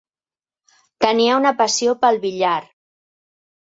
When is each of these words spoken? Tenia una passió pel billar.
Tenia 1.05 1.37
una 1.43 1.53
passió 1.61 1.97
pel 2.03 2.21
billar. 2.29 2.59